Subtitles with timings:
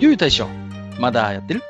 [0.00, 0.48] ゆう大将、
[0.98, 1.62] まだやってる？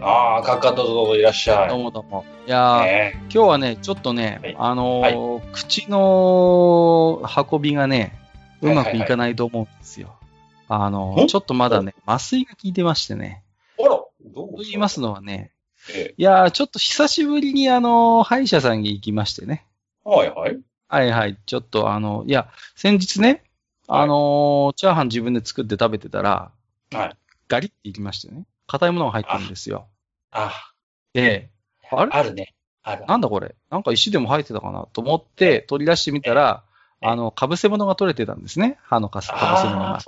[0.00, 1.68] ああ、かかとどうぞいらっしゃい。
[1.68, 2.24] どうもどうも。
[2.46, 8.18] いやー、ね今日はね、ちょっとね、はいあのー口の運びがね、
[8.62, 10.16] うまくいかないと思うんですよ。
[10.66, 11.26] あのーお？
[11.26, 13.44] ちょっとまだね、麻酔が効いてましてね。
[13.78, 14.06] あら、ど
[14.46, 15.52] うと言いますのはね、
[15.94, 19.66] えいやー、ちょっと久しぶりにあのー歯医者さんに行きましてね。
[20.06, 20.58] えはいはい。
[20.88, 23.44] はいはい、ちょっとあの、いや、先日ね、
[23.88, 26.50] あのーチャーハン自分で作って食べてたら、
[26.90, 27.16] はい。
[27.54, 28.44] ガリっていきましてね。
[28.66, 29.86] 硬いものが入ってるんですよ。
[30.32, 30.52] あ
[31.12, 31.50] で、
[31.92, 32.10] あれ？
[32.12, 32.54] あるね。
[32.82, 33.06] ある。
[33.06, 33.54] なんだこれ？
[33.70, 38.78] なんか石でも入ってたかなと思って取り出してみたら、ええあの、かぶせ物が取れてたんですね。
[38.82, 40.00] 歯のかぶせ物が。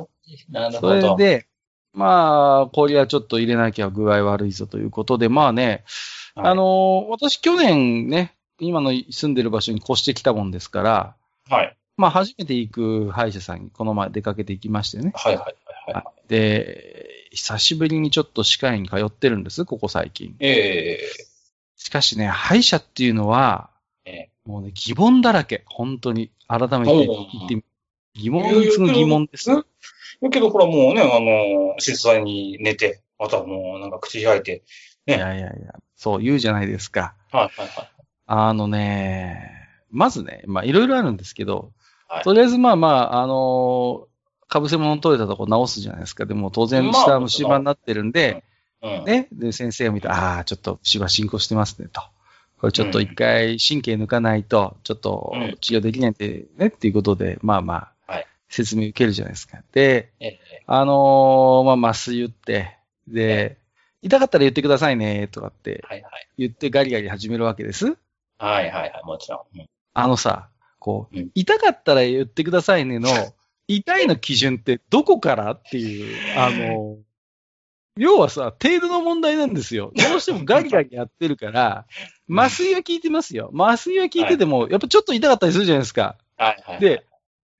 [0.48, 1.16] なるそほど。
[1.16, 1.46] れで、
[1.92, 5.84] まあ、これはちょっと入れなきゃ具合悪いぞということで、まあね、
[6.34, 11.16] はいあの、私去年ね、今の住んでる場所に越してきたもんですから、
[11.50, 11.76] はい。
[11.98, 15.12] まあ初めて行く歯医者さんにこの前出かけて行きましてね。
[15.14, 15.54] はいはい
[15.86, 16.28] はいはい。
[16.28, 20.34] で、久しぶりにちょっと歯科医に通ってるんです、ここ最近。
[20.40, 21.00] ええ
[21.76, 23.70] しかしね、歯医者っていうのは、
[24.06, 25.64] ええもうね、疑問だらけ。
[25.66, 26.30] 本当に。
[26.48, 27.64] 改めて言ってみ
[28.14, 29.50] 疑問の疑問です。
[29.50, 29.64] だ
[30.30, 34.62] けど、ほらもうね、あの、実際に寝て、あとはもうなんか口開いて、
[35.06, 37.14] いやいやいや、そう言うじゃないですか。
[37.32, 37.90] はいはいはい。
[38.26, 39.52] あのね、
[39.90, 41.72] まずね、まあいろいろあるんですけど、
[42.08, 44.15] はいとりあえずまあまあ、あのか
[44.60, 46.26] ぶせ物取れたとこ直すじゃないですか。
[46.26, 48.44] でも当然まあ下虫歯になってるんで、
[48.82, 49.04] うん。
[49.04, 52.02] ね、で先生が見て、ああ、ちょっと虫歯進行してますねと。
[52.58, 59.58] これちょっと一回神経抜かないと、ちょっとうん治療できないんでね、っていうことで、まあまあはい、説明受けるじゃないですか。
[59.72, 62.76] で、ええあのーまあ、麻酔打って、
[63.08, 63.58] で、
[64.02, 65.84] 痛かったら言ってくださいね、とかって。
[66.38, 67.86] 言ってガリガリ始めるわけです。
[67.86, 67.96] はい
[68.38, 69.58] はいはい、もちろん。
[69.58, 69.66] うん
[69.98, 73.08] あのさ、こううん、痛かったら言ってくださいねの、
[73.68, 76.98] 痛いの基準ってどこからっていう、あの、
[77.96, 79.90] 要はさ、程度の問題なんですよ。
[79.94, 81.86] どうしてもガリガリやってるから、
[82.30, 83.50] 麻酔は効いてますよ。
[83.54, 86.16] 麻酔は効いてても、やっぱちょっと痛かったりするじゃないですか。
[86.36, 86.80] はいはい。
[86.80, 87.06] で、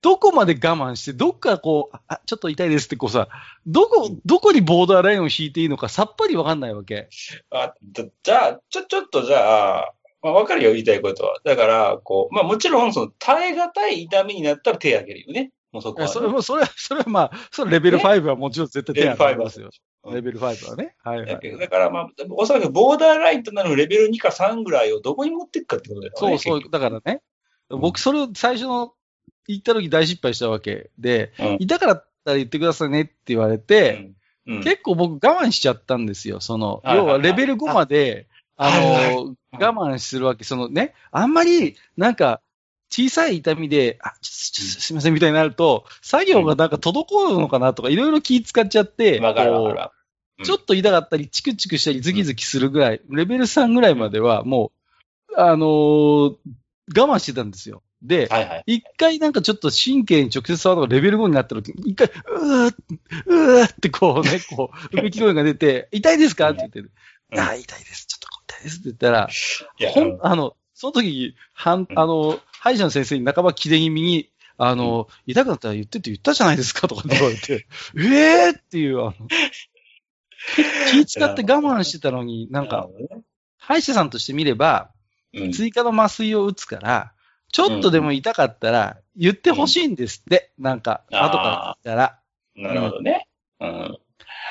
[0.01, 3.29] どこまで我慢して、どっからこう、あ、ちょっと痛いですってこうさ、
[3.65, 7.09] どこ、どこにボーダーラインを引いていいのかさっぱりわかんないわけ。
[7.49, 7.73] あ、
[8.23, 11.39] じゃあ、ちょ、ちょっとじゃあ、まあ、わかるよ、言いたいことは。
[11.43, 15.51] だから、こう、まあもちろん、その、耐え難い痛みになったら手あげるよね。
[15.77, 16.13] もうそこは、ね。
[16.13, 19.67] それも、それは、それはまあ、それレベル5はもちろん絶対手がりますよ。
[19.67, 19.71] うん
[20.13, 20.95] レベル5はね。
[21.03, 21.57] はいはい。
[21.59, 26.17] だから、まあ、おそらくボーダーラインとなるレベル2か3ぐらいをどこに持っていくかってことだよね。
[26.17, 27.21] そうそう、だからね、
[27.69, 28.93] 僕それを最初の
[29.47, 34.13] 言った時大失敗したわけで、うん痛かったら言ってくださいねって言われて、
[34.45, 34.63] うん、うん。
[34.63, 36.39] 結構僕我慢しちゃったんですよ。
[36.39, 40.43] その、要はレベル5まで、あの、我慢するわけ。
[40.43, 42.41] そのね、あんまり、なんか、
[42.89, 49.91] 小さい痛みで、あ、すいませんみたいになると、作業がなんか滞るのかなとか、いろいろ気使っちゃって、わかるわか
[50.39, 54.71] るちょっと痛かったり、チクチクしたり、ズキズキするぐらい、レベル3ぐらいまでは、も
[55.29, 56.35] う、あのー
[56.95, 57.83] 我慢してたんですよ。
[58.01, 58.63] で、はいはい。
[58.77, 62.73] 一回なんかちょっと神経に直接触るのがレベル5になった時、一回、うー
[63.25, 66.49] うーってこうね、 こう、うめき声が出て、痛いですか？
[66.51, 66.91] って言ってる。
[67.31, 68.05] うんああ、痛いです。
[68.05, 69.27] ちょっと痛いですって言ったら、
[69.91, 77.99] ほん、あの、その時、はんあの、歯医者の先生に半ば切れ気味に、あの、痛くなったら言ってって言ったじゃないですかとかって言われて、え
[78.47, 79.13] えーっていう、あの、
[80.91, 82.89] 気使って我慢してたのに、なんか、
[83.57, 84.91] 歯医者さんとして見れば、
[85.33, 87.13] うん、追加の麻酔を打つから、
[87.51, 92.19] ちょっとでも痛かったら言ってほしいんですって、なんか、うん後から聞いたら。
[92.55, 93.27] なるほどね。
[93.59, 93.97] うん。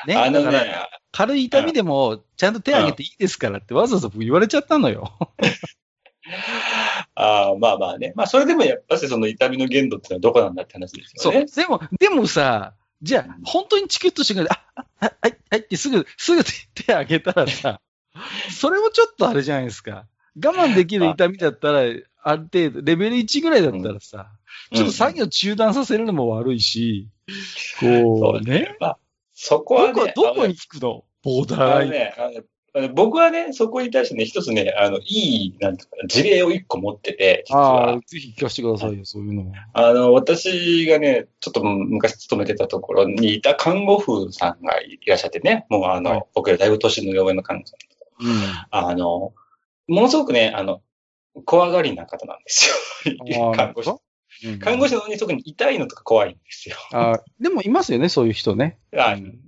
[0.07, 0.15] ね。
[0.15, 0.75] あのだから、ね、
[1.11, 5.17] 軽い痛みでも、ちゃんと手挙げていいですからってわざわざ僕言われちゃったのよ。
[7.19, 8.13] ああまあまあね。
[8.15, 11.33] まあ、それでもやっぱりその痛みの限度ってのはどこなんだって話ですそう。
[11.33, 11.45] よね。
[11.47, 16.43] でも、でもさ、じゃあ、本当にチクッとしてくれて、あ、あ、あはい、はいってすぐ、すぐ
[16.75, 17.81] 手挙げたらさ、
[18.53, 20.05] それもちょっとあれじゃないですか。
[20.35, 21.79] 我慢できる痛みだったら、
[22.21, 24.31] ある程度、レベル1ぐらいだったらさ、
[24.73, 27.09] ちょっと作業中断させるのも悪いし、
[27.79, 28.75] こうね。
[28.79, 28.97] まあ、
[29.33, 31.03] そこはねどこに聞くの？
[31.23, 32.45] ボーダーライン。
[32.93, 37.99] 僕はね、そこに対してね、一つね、あの、いい、なんていうかな、事例を一個持ってて、実あはあ、。
[38.05, 39.53] ぜひ聞かせてくださいよ、そういうのも。
[39.73, 48.27] あの、私がね、ちょっと昔勤めてたところにいた看護婦さんがいらっしゃってね、もうあの、はい僕よりだいぶ年の上の看護師さん。
[48.27, 48.41] うん。
[48.69, 49.33] あの、
[49.87, 50.81] ものすごくね、あの、
[51.45, 52.69] 怖がりな方なんです
[53.29, 53.53] よ。
[53.55, 53.89] 看護師。
[54.45, 56.75] うん看護師なのに特に痛いのとか怖いんですよ。
[56.93, 58.77] あでもいますよね、そういう人ね。
[58.91, 59.39] はいうん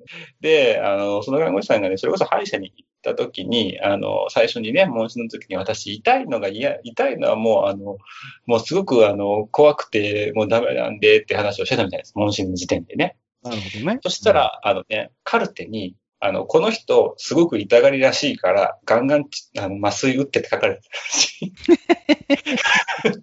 [0.41, 7.97] で、あの、その看護師さんがね、それこそ歯医者に行った時に、あの、最初にね、問診の時に私、痛いのが嫌、痛いのはもう、あの、
[8.45, 12.13] もうすごく、あの、怖くて、もうダメなんでって話をしてたみたいです。
[12.15, 13.18] 問診の時点でね。
[13.44, 14.00] なるほどね。
[14.03, 21.53] そしたら、あのね、カルテに、あの、この人、すごく痛がりらしいから、ガンガンちあの麻酔打ってって書かれてたらしい。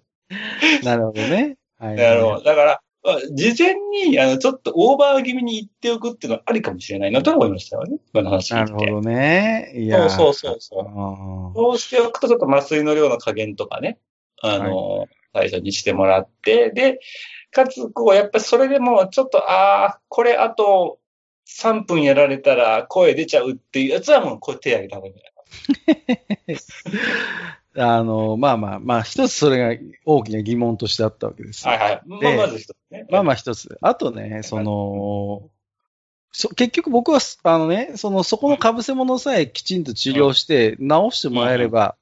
[0.29, 1.57] うん、なるほどね。
[1.79, 2.43] はい、なるほど。
[2.43, 3.75] だから、まあ事前
[4.09, 7.97] に、あの、ちょっとオーバー気味に言っておくっていうのはありかもしれないなとは思いましたよね。
[8.13, 8.53] この話。
[8.53, 9.73] ないるほどね。
[9.75, 10.83] いやそうそうそう
[11.55, 11.77] そう。
[11.77, 13.99] しておくと、ちょっと麻酔の量の加減とかね、
[14.41, 16.99] あの、最初にしてもらって、で、
[17.51, 20.99] かつ、こう、やっぱりそれでも、ちょっと、ああ、これあと
[21.47, 26.57] 3分やられたら声出ちゃうっていうやつはもう、こう手挙げた方がいいんじゃない
[27.77, 31.71] あの、まあまあまあ、一つそれが大きな疑問としてあったわけですよ。
[31.73, 32.01] はいはい。
[32.05, 33.05] まあ、まず一つね。
[33.09, 33.77] まあまあ一つ。
[33.81, 35.49] あとね、その、
[36.31, 41.95] そ結局僕は、あのね、その、そこの被せ物さえきちんと治療して治してもらえれば、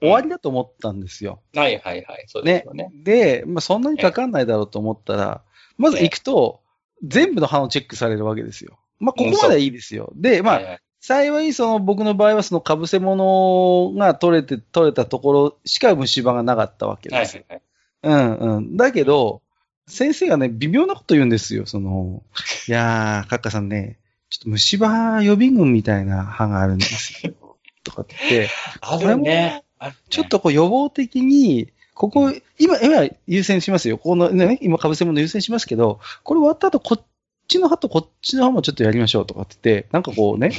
[0.00, 1.42] 終わりだと思ったんですよ。
[1.54, 2.24] はいはいはい。
[2.26, 2.90] そうですよね。
[3.04, 5.42] で、まあそんなにかかんないだろうと思ったら、
[5.76, 6.60] まず行くと、
[7.02, 8.78] 全部の歯をチェックされるわけですよ。
[8.98, 10.12] まあここまではいいですよ。
[10.14, 17.44] で、まあ幸いその僕の場合はその被せ物が取れて、取れたところしか虫歯がなかったわけですよ。
[17.48, 17.62] はい。
[18.02, 18.76] うんうん。
[18.76, 19.42] だけど、
[19.86, 21.66] 先生がね、微妙なこと言うんですよ。
[21.66, 22.22] その、
[22.68, 23.98] いやー、カッカさんね、
[24.28, 27.34] ちょっと虫歯予備軍みたいな歯があるんですよ。
[27.82, 28.48] とかって。
[28.80, 29.62] あるね
[30.10, 33.98] ちょっとこう予防的に、ここ、今、今優先しますよ。
[33.98, 37.04] このね、今被せ物優先しますけど、これ終わった後、こっ
[37.48, 40.50] ちの歯とこっちの歯もちょっとやりましょうとかって言って、なんかこうね、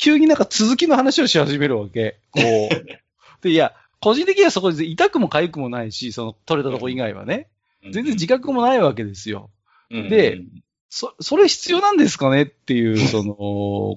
[0.00, 2.18] 急になんか続きの話をし始めるわけ。
[2.30, 2.86] こう。
[3.42, 7.48] で、いや、個人的にはそこで痛くも痒くもないし、その取れたとこ以外はね、
[7.82, 9.50] 全然自覚もないわけですよ。
[9.90, 10.08] うん。
[10.08, 10.48] でうん
[10.92, 13.34] そ、それ必要なんですかねっていう、 その、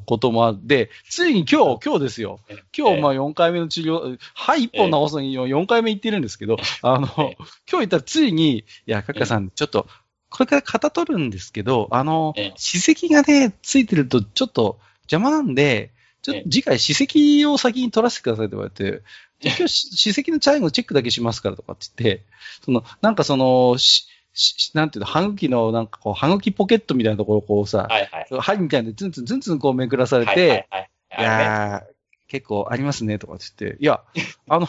[0.05, 2.39] こともあって、ついに今日、今日ですよ。
[2.77, 7.37] 今日、まあ4回目の治療、歯一本直すのに4回目行ってるんですけど、あの、今日
[7.71, 9.87] 言ったらついに、いや、カッカさん、ちょっと、
[10.29, 15.91] これから型取るんですけど、あのええ、歯石がね、ついてるとちょっと邪魔なんで、
[16.21, 19.03] ちょっと次回歯石を先に取らせてくださいって言われて、
[19.41, 22.25] 今日歯石の最後チェックだけしますからとかって言って、
[22.63, 28.41] その、なんかその、ししなんていうの、歯茎のなんかこう、歯茎ポケットみたいなところをこうさ、はいはい。
[28.41, 30.89] 針みたいなツンツンツンツンこうめくらされて、はいはいはい。
[31.19, 31.93] いやー、
[32.29, 34.01] 結構ありますね、とかって言って、いや、
[34.49, 34.67] あの、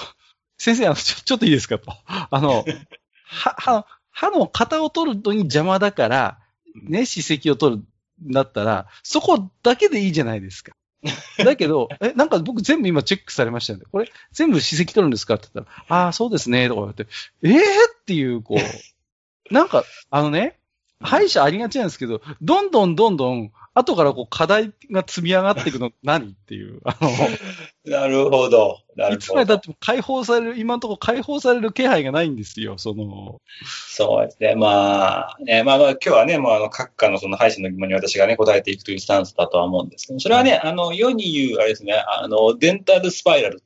[0.59, 1.93] 先生、あの、ちょ、ちょっといいですかと。
[2.07, 2.65] あの、
[3.25, 6.39] 歯、歯、歯の型を取るのに邪魔だから、
[6.75, 7.87] ね、歯石を取るん
[8.23, 10.73] だったら、そこだけでいいじゃないですか。
[11.45, 13.85] だけど、え、なんか僕全部今チェックされましたよね。
[13.93, 15.35] これ、全部歯石取るんですか？
[15.35, 17.07] って言ったら、ああ、そうですね、とか言って、
[17.43, 20.59] ええー、っていう、こう、なんか、あのね、
[21.01, 26.81] 歯医者ありがちなんですけど、どんどんどんどん、後からこう課題が積み上がっていくの何っていう。
[26.85, 27.11] あの、
[27.85, 28.79] なるほど。
[28.95, 29.19] ないるほど。
[29.19, 33.41] つまでたっても解放される、今のところ解放される気配がないんですよ、その。
[33.89, 34.55] そうですね。
[34.55, 43.65] まあ、ね、まあまあ今日はね、もうあの、各家のその配信の疑問に私がね、答えていくというスタンスだとは思うんですけど、それはね、あの、世に言う、あれですね、あの、デンタルスパイラルって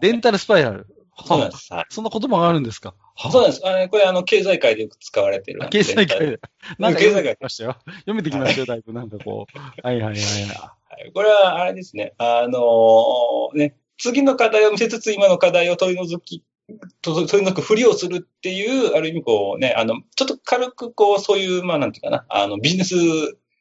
[0.00, 0.86] デンタルスパイラル。
[1.22, 1.72] はそうなんです。
[1.72, 1.82] はい。
[1.82, 2.94] あそんな言葉があるんですか？
[3.30, 3.66] そうなんです。
[3.66, 5.68] あのこれ、あの、経済界でよく使われてる。
[5.70, 6.40] 経済界で。
[6.78, 7.76] なんか経済界読めてきましたよ。
[7.86, 8.92] 読めてきましたよ、だいぶ。
[8.92, 9.58] なんかこう。
[9.86, 10.16] はいはいはい
[11.14, 12.12] これは、あれですね。
[12.18, 16.42] あのね、次の課題を見せつつ、今の課題を取り除き、
[17.00, 22.94] と取り除くふりをするっていう、ある意味こうね、あの、ちょっと軽くこう、そういう、まあなんていうかな、あの、ビジネス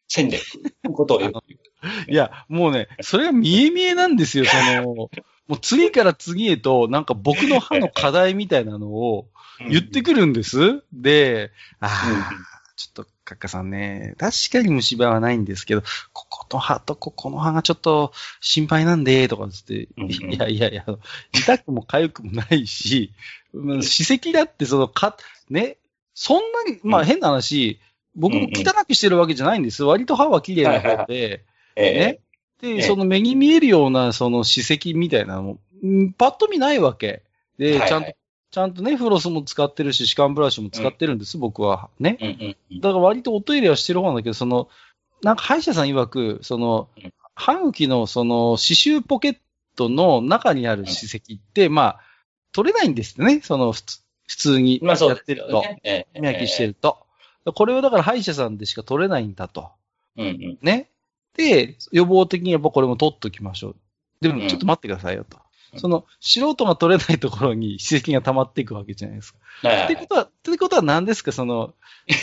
[0.08, 0.42] 戦略
[0.84, 1.34] のことを言う。
[2.12, 5.10] いや、もうね、それが見え見えなんですよ、その、
[5.50, 9.28] もう次から次へと、なんか僕の歯の課題みたいなのを
[9.68, 10.84] 言ってくるんです。
[10.94, 12.32] で、ああ、
[12.76, 15.82] ちょっと、カッカさんね、確かに虫歯はないんですけど、
[16.14, 20.12] ここの歯とここの歯がちょっと心配なんで、とかつって、うんうん。
[20.12, 20.86] いやいやいや、
[21.34, 23.12] 痛くも痒くもないし、
[23.52, 25.18] うん歯石だってそのか、
[25.50, 25.78] ね、
[26.14, 27.80] そんなに、まあ変な話、
[28.16, 29.84] 僕も汚くしてるわけじゃないんです。
[29.84, 31.44] 割と歯は綺麗な方で、
[31.76, 31.94] ええ。
[31.94, 32.02] ね。
[32.04, 32.29] で、え
[32.62, 35.58] えその目に見えるような、その歯石みたいなの
[36.18, 37.24] パッと見ないわけ。
[37.58, 38.14] で、はいはいちゃんと、
[38.52, 41.90] ちゃんとね、フロスも使ってるし、歯間ブラシも使ってるんです、僕は。
[42.00, 42.18] ね。
[42.20, 44.70] うんうんうんだから割とおトイレはしてる方なんだけど、その、
[45.22, 49.38] なんか歯医者さん曰く、そのうん、歯茎のその、刺繍ポケッ
[49.76, 52.00] トの中にある歯石って、まあ、
[52.52, 53.42] 取れないんですってね。
[53.44, 55.50] その、ふつ普通にやってると。
[55.50, 55.80] よね。
[55.84, 57.00] ええ磨きしてると。
[57.56, 59.72] これをだから歯医者さんでしか取れないんだと。
[60.18, 60.58] うんうん。
[60.62, 60.90] ね。
[61.36, 63.76] で、予防的にやっぱこれも取っときましょう。
[64.22, 65.38] でも、うんちょっと待ってくださいよと。
[65.38, 69.40] うんその、素人が取れないところに歯石が溜まっていくわけじゃないですか。
[69.62, 71.76] はいはいってことは、ってことは何ですかその、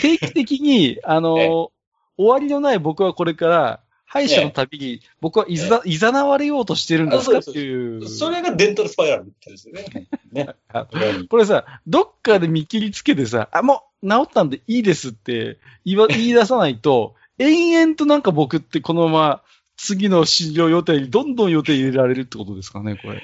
[0.02, 1.76] 定期的に、 あの、ええ
[2.18, 8.08] 終わりのない僕はこれから、歯医者の旅に僕はいざ、いざなわれようとしてるんですかっていう。
[8.08, 10.08] それがデンタルスパイラルってですよね。
[10.32, 10.48] ね。
[10.68, 19.42] あこれにこれさ、どっかで見切りつけてさ、あ、もう治ったんでいいですって言わ言い出さないと、延々となんか僕ってこのまま
[19.76, 23.22] 次の診療予定にどんどん予定入れられるってことですかね、これ。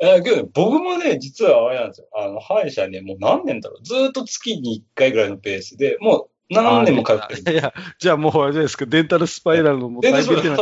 [0.00, 2.08] えけど僕もね、実はあれなんですよ。
[2.16, 3.84] あの、歯医者ね、もう何年だろう。
[3.84, 10.58] ずーっと月に1回ぐらいのペースで、もう何年も通ってるいや、じゃあもうあれじゃないですか、デンタルスパイラルのもう全大ベテラン、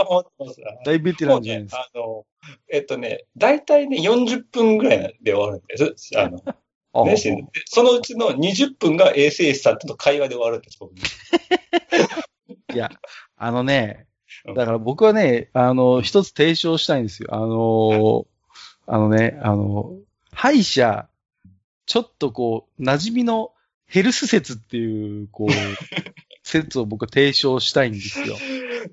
[0.85, 1.89] 大ベテランじゃないです、か。
[1.95, 2.25] あの、
[2.73, 6.19] えっとね、大体ね、40分ぐらいで終わるんです。
[6.19, 6.41] あの、
[6.95, 7.17] あね、で
[7.67, 10.93] そのうちの20分が衛生士さんとの会話で終わるんです、僕。
[12.73, 12.91] いや、
[13.37, 14.07] あのね
[14.47, 17.29] うん、だから僕はね、あの、一つ提唱したいんですよ。
[17.33, 18.27] あの、
[18.87, 19.97] あのね、あの、
[20.33, 21.09] 歯医者、
[21.87, 23.53] ちょっとこう、馴染みの
[23.87, 25.49] ヘルス説っていう、こう、
[26.43, 28.37] 説を僕は提唱したいんですよ。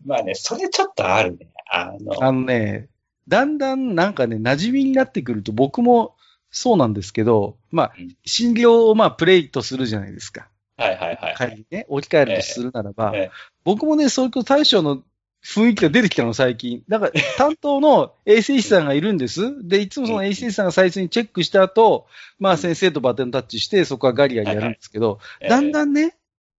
[0.05, 1.47] まあね、それちょっとあるね。
[1.71, 2.89] あの、あのね、
[3.27, 6.15] だんだんなんかね、馴染みになってくると僕も
[6.51, 10.49] そうなんですけど、まあうん、診療をまあ、プレイとするじゃないですか。
[10.79, 11.35] はいはいはい。
[11.35, 13.31] 仮にね、置き換えるとするならば、ええ
[13.65, 15.03] 僕もね、そういう対象の
[15.43, 16.83] 雰囲気が出てきたの、最近。
[16.87, 19.67] だから、 担当の衛生士さんがいるんです。
[19.67, 22.07] で、いつもその衛生士さんが最初にチェックした後、
[22.39, 26.15] まあ先生とバトンタッチして、そこはガリガリやるんですけど、だんだんね、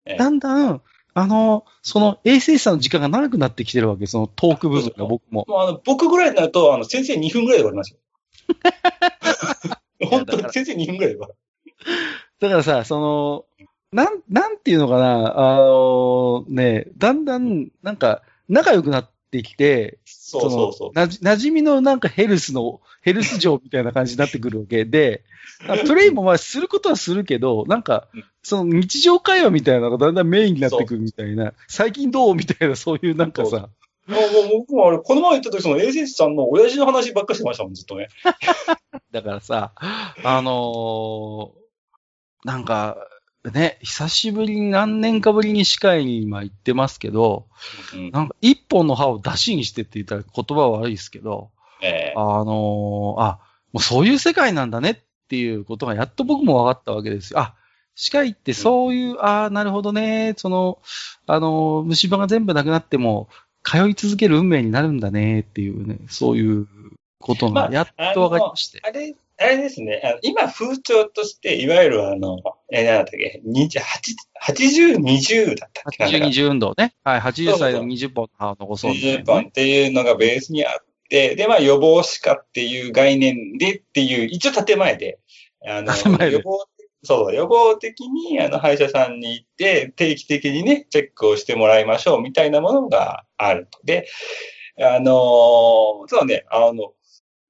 [0.06, 0.82] ええだんだん、
[1.14, 5.46] あの、その衛生士さんの時間が長くなってきてるわけ、そのトーク部分が僕も。
[5.48, 8.00] もうあの僕ぐらいになると、あの、先生2分ぐらいで終わりますよ。
[10.10, 11.36] 本当に先生2分ぐらいで終わる。
[12.40, 13.46] だからさ、その、
[13.92, 20.92] なん、なんていうのかな、あのね、だんだん、なんか、仲良くなってきて、そうそうそう。
[20.94, 24.86] なじ、馴染みのなんかヘルスの、ヘルス上みたいな感じになってくるわけ。
[24.86, 25.24] で、
[25.68, 33.70] あプレイもまあすることはするけど、なんかうん、その日常会話みたいなのがだんだんメインになってくるみたいな、最近どうみたいな、そういうなんかそさ、
[34.08, 38.08] もう、もう僕もあれ、この前行った時、その衛生士さんの親父の話ばっかりしてましたもん、ずっとね。
[39.12, 39.74] だからさ、
[40.24, 41.60] あのー
[42.46, 42.98] なんか、
[43.46, 47.48] ね、久しぶりに何年かぶりに歯科医に今行ってますけど、
[47.94, 48.12] うん。
[48.12, 53.40] なんか一本の歯を出しにしてって言ったら言葉は悪いですけど、ええあのーあ、
[53.72, 54.98] もうそういう世界なんだねっ
[55.30, 57.40] ていうことがやっと僕も分かったわけですよ。
[57.40, 57.56] あ、
[57.96, 60.80] 歯科医ってそういう、ああ、なるほどね、その、
[61.26, 63.30] あのー虫歯が全部なくなっても、
[63.64, 66.68] 通い続ける運命になるんだねっていうね、そういう
[67.20, 68.82] ことまあがやっと分かりまして。
[68.84, 70.20] あれ、あれですね。
[70.24, 72.40] 今、風潮として、いわゆるあの、
[72.72, 73.80] えー、なんだったっけ、20
[74.42, 76.94] 80、20だったっけ？80、20運動ね。
[77.04, 85.20] はい、80歳でそうそう20本の歯を残そうみたい20なね、本っていうのがベースにあって、で、まあ予防歯科っていう概念でっていう、一応建前で、
[85.66, 85.94] あの、
[86.30, 86.66] 予防、
[87.04, 93.80] そう、予防的に、あの、歯医者さんに行って、定期的にね、チェックをしてもらいましょうみたいなものがあると。
[93.84, 94.08] で、
[94.82, 96.94] あの、そうね、あの、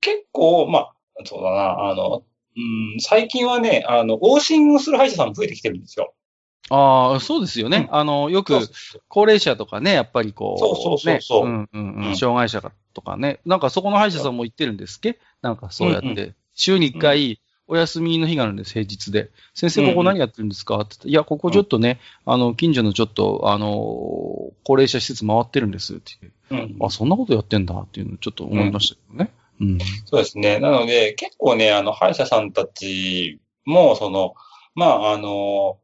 [0.02, 0.96] 結構、まあ、
[1.26, 2.24] そうだな、あの、
[2.94, 6.14] うん、最近はね、あの、往診をする歯医者さんも増えてきてるんですよ。
[6.72, 7.88] ああ、そうですよね。
[7.92, 8.60] あの、よく
[9.08, 11.48] 高齢者とかね、やっぱりこう、そうそうそうそう。
[11.48, 12.12] ねうんうんううん。
[12.12, 12.62] ん、障害者
[12.94, 15.18] とかね、なんかそこの歯医者さんも行ってるんですっけ？
[15.42, 19.30] なんかそうやって、うん週に1回、お休みの日があるんです、平日で。
[19.54, 20.80] 先生、ここ何やってるんですか？
[20.80, 23.70] って言って、いや、ここちょっとね、あの、近所のちょっと、あの、
[24.64, 26.30] 高齢者施設回ってるんですって言
[26.62, 26.86] って、うん。
[26.86, 29.32] あ、そんなことやってんだっていうのをちょっと思いましたけどね。
[29.60, 29.78] うん。
[30.06, 30.60] そうですね。
[30.60, 34.36] なので、結構ね、あの、歯医者さんたちも、その、
[34.76, 35.80] まあ、あの、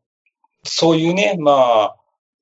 [0.63, 1.96] そういうね、まあ、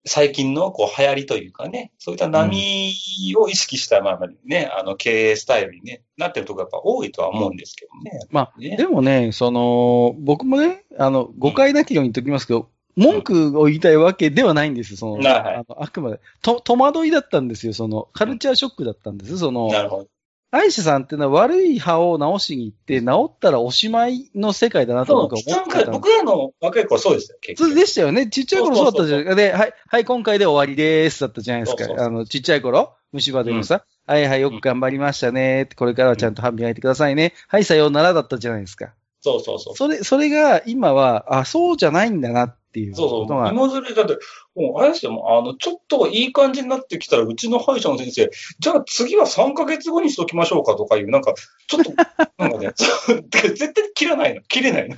[0.05, 8.19] 最近のこう流行りというかね、そういった波を意識した、まあね、あの、経営スタイルに、ね、なってるところがやっぱ多いとは思うんですけどね。
[8.29, 16.19] まあ、ねでもね、その、僕もね、あの、誤解なきように言っておきますけど、文句を言いたいわけではないんですよ、その、あのあくまで。
[16.41, 20.07] と、戸惑いだったんですよ、その、カルチャーショックだったんです、その、なるほど。
[20.53, 25.91] 歯医者さんっていうのは悪い歯を治しに行って、治ったらおしまいの世界だなと僕は思ってた。
[25.91, 27.79] 僕らの若い頃そうでしたよ、結そう局。
[27.79, 28.27] でしたよね。
[28.27, 29.35] ちっちゃい頃そうだったじゃないですか。
[29.35, 31.21] で、はい、はい、今回で終わりです。
[31.21, 31.87] だったじゃないですかそう。
[31.87, 35.69] そうそうあの、ちっちゃい頃、虫歯でもさ、はいはい、よく頑張りましたね。
[35.75, 37.33] これからはちゃんと歯磨いてくださいね。
[37.47, 38.93] はい、さようならだったじゃないですか。
[39.21, 39.75] そうそうそう。
[39.75, 43.21] それ、それが今は、あ、そうじゃないんだなっっていうそうそう。
[43.21, 43.49] ことが。
[43.51, 44.17] 芋づる、だって、
[44.55, 51.35] もうあれですよ、あの、ちょっといい感じになってきたら、うちの歯医者の先生、じゃあ次は3ヶ月後にしときましょうかとかいう、なんか、
[51.67, 51.93] ちょっと、
[52.39, 54.41] なんかね、そう絶対切らないの。
[54.41, 54.95] 切れないの。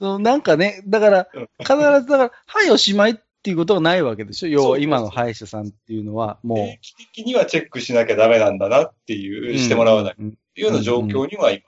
[0.00, 4.48] そうなんかね、だからうん、必ず、だから、はいおしまいっていうことがないわけでしょ？
[4.48, 9.58] 要そうは今の歯医者さんっていうのは、も定期的にはチェックしなきゃダメなんだなっていう、う。
[9.58, 11.62] してもらわないうんっていうような状況には今、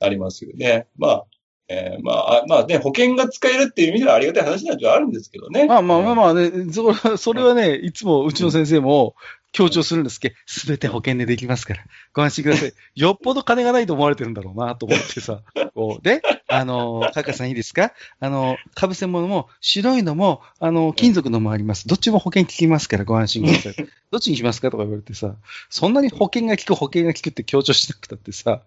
[0.00, 0.86] ありますよね。
[0.96, 1.24] まあ、
[1.72, 5.66] えーまあ、あまあね、保険が使えるっていう意味ではありがたい話なんではあるんですけどね。
[5.66, 9.14] まあまあまあまあね、そそれはね、いつもうちの先生も
[9.52, 12.72] 強調するんですけど、すべて保険でできますから、ご安心ください。
[12.94, 15.42] よっぽど金がないと思われてるんだろうなと思ってさ。
[15.74, 17.92] こうで、あの、カカさんいいですか？
[18.20, 21.86] あの、被せ物も白いのも、あの、金属のもあります。
[21.88, 23.88] どっちも保険効きますからご安心ください。
[24.10, 25.36] どっちにしますかとか言われてさ、
[25.70, 28.60] そんなに保険が効く保険が効くって強調しなくたってさ、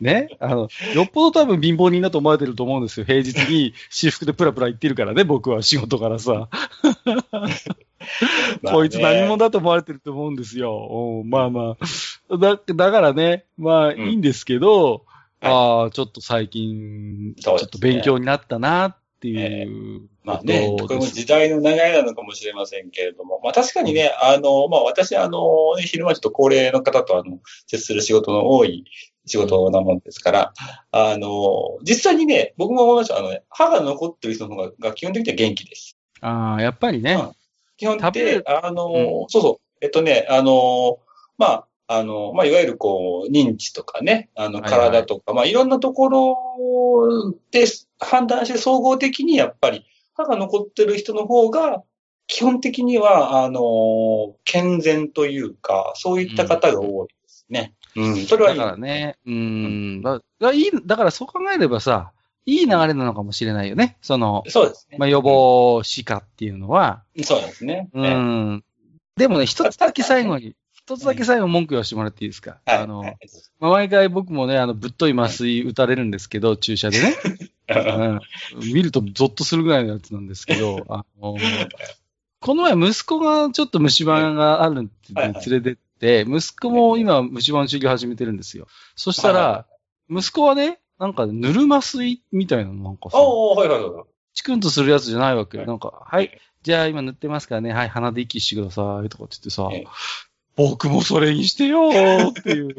[0.00, 3.06] ね、あの、よっぽど多分貧乏人だと思われてると思うんですよ。
[3.06, 6.48] 平日に私服でプラプラ行ってるからね、僕は仕事からさ。
[8.64, 11.22] こいつ何者だと思われてると思うんですよ。
[11.26, 11.76] まあま
[12.30, 12.36] あ。
[12.36, 15.00] だ、だからね、まあんいいんですけど、はい
[15.40, 28.84] ああ、ちょっと最近、ちょっと勉強になったなっていうまあね、これも時代の流れなのかもしれませんけれども、まあ確かにね、あの、まあ私、あの、ね昼間ちょっと高齢の方とあの、接する仕事の多い
[29.24, 30.52] 仕事なもんですから、
[30.90, 33.16] あの、実際にね、僕も思いました。
[33.16, 35.96] あのね、歯が残ってる人の方がが基本的には元気です。
[36.20, 37.14] ああ、やっぱりね。
[37.14, 37.37] うん
[37.78, 40.98] 基本食べる、であの、うそうそう、えっとね、あの、
[41.38, 44.80] まあ、あの、まあ、いわゆるこう、認知とかね、あの、はいはい。
[44.90, 47.64] 体とか、まあ、いろんなところで
[47.98, 51.82] 判断して総合的にやっぱり歯が残ってる人の方が、
[52.26, 57.74] 基本的には、あの、健全というか、そういった方が多いですね。
[57.96, 58.66] うん、それはいだい。
[58.66, 62.12] からね、うん、だだいい、だからそう考えればさ、
[62.50, 63.98] いい流れなのかもしれないよね。
[64.00, 64.96] その、そうですね。
[64.98, 67.90] まあ、予防歯科っていうのは、そうですね。
[67.92, 68.64] うねん。
[69.16, 72.60] でもね、一つだけ最後に、一つだけ最後文句言わせてもらっていいですか？
[72.64, 72.78] はい。
[72.78, 73.18] あの、はい
[73.60, 77.14] まあ、毎回僕もね、あの、ぶっとい麻酔打たれるんですけど、注射でね。
[77.68, 78.20] うん、
[78.72, 81.36] 見るとゾッとするぐらいのやつなんですけど、 あの、
[82.40, 85.12] この前息子がちょっと虫歯があるって
[85.50, 85.78] 連れて
[86.24, 88.68] って、息子も今虫歯の治療始めてるんですよ。
[88.96, 89.66] そしたはいら、
[90.20, 94.04] 息子はね、なんか塗る麻酔みたいなのなんかさ、おー、はいはいはい。
[94.34, 96.30] チクンとするやつじゃないわけなんか、はい、
[96.62, 99.86] じゃあ今塗ってますからね、はい、鼻で息してくださいとかって言ってさええ、
[100.56, 102.76] 僕もそれにしてよーっていう。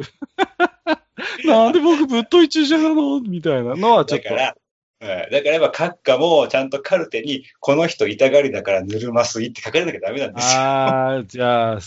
[1.45, 4.29] なんで僕ぶっとい注射なのみたいなのはちょっと。
[4.29, 4.59] だから、うん
[5.01, 10.59] だからやっぱ閣下もちゃんとカルテに、この人痛がりだから塗る麻酔って書かれなきゃダメなんですよ。
[10.59, 11.79] ああ、じゃあ、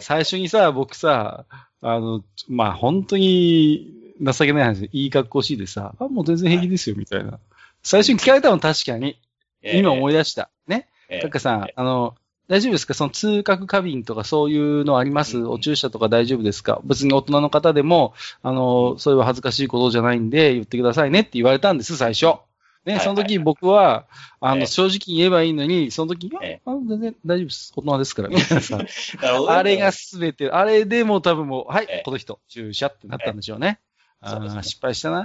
[0.00, 1.46] 最初にさ、僕さ、
[1.80, 7.38] あの、まあ、本当に情けない話で、いい格好しいでさ、あ、もう全然平気ですよ、みたいな。
[7.82, 9.18] 最初に聞かれたの確かに。
[9.62, 10.50] 今思い出した。
[10.66, 10.88] ね。
[11.08, 12.14] ええカッカさん、あの、
[12.48, 12.92] 大丈夫ですか？
[12.94, 15.38] その通覚過敏とかそういうのあります？
[15.38, 16.80] うんお注射とか大丈夫ですか？
[16.84, 22.26] 別に大人の方でも、あの、そういう恥ずかしいことじゃないんで言ってくださいねって言われたんです、最初。
[22.84, 24.04] ね、はいその時僕は、
[24.40, 27.72] あの、ええ正直に言えばいいのに、その時に、あええあ全然大丈夫です。
[27.76, 28.28] 大人ですから、
[29.56, 33.80] あれがすべて、あれでもう多分もう、はいええ、この人、注射ってなったんでしょうね。
[34.24, 35.24] あ失敗したな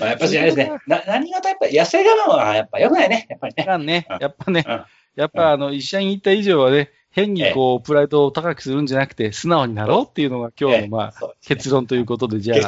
[0.00, 0.78] まあ、やっぱしあれですね。
[0.86, 3.26] な、何がとやっぱ痩せ我慢はやっぱ良くないね。
[3.30, 3.64] やっぱりね。
[3.64, 12.58] がねうん、やっぱねうん、やっぱあの、医者に行った以上はね、変にこう、プライドを高くするんじゃなくて、素直になろうっていうのが今日の、まあ、結論ということで、じゃあ、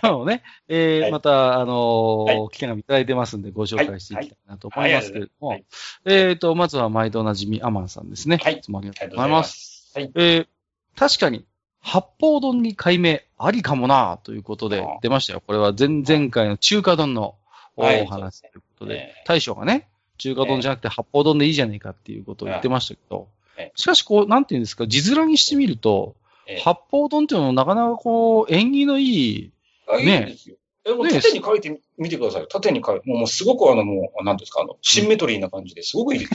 [0.00, 5.64] 今日ね、えー、はいまた、あのーは機会がいただいてますんで、ご紹介していきたいなと思いますけれども、はい
[6.04, 8.38] えっと、まずは毎度おなじみ、アマンさんですね。
[8.40, 9.42] はいいつもありがとうございま。
[9.42, 9.90] す。
[9.96, 10.12] はい。
[10.14, 10.46] えー、
[10.94, 11.44] 確かに、
[11.86, 15.42] 八方丼に改名ありかもなということで出ましたよ。
[15.46, 17.36] これは前々回の中華丼の
[17.76, 19.86] おはい話ということで、ええ大将がね、
[20.18, 26.16] 中華丼じゃなくて八方丼でいいじゃねえかっていうことを言ってましたけどええ、しかしこう、なんていうんですか、字面にしてみると、
[26.48, 29.52] ええ八方丼っていうのもなかなかこう、縁起のいい、
[29.88, 30.56] あいいねですよ。
[30.84, 32.48] え、もうね縦に書いてみてくださいよ。
[32.48, 33.08] 縦に書いて。
[33.08, 36.30] もうもうすごくあの、もう、なんですか、あの、シンメトリーな感じですごくいいです